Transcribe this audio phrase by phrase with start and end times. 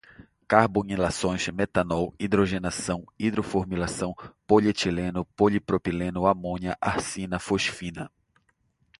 [0.47, 4.15] carbonilações, metanol, hidrogenação, hidroformilação,
[4.47, 8.09] polietileno, polipropileno, amônia, arsina, fosfina